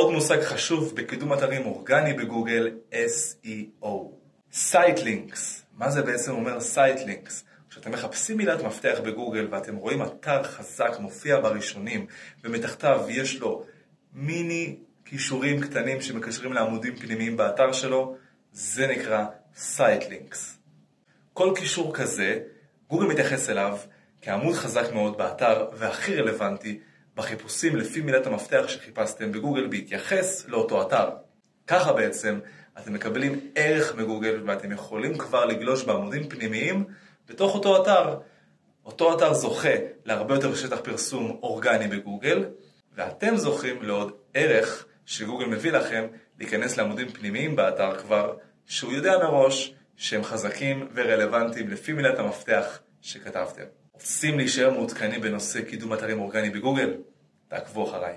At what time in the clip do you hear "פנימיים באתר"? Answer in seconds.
16.96-17.72, 47.08-47.98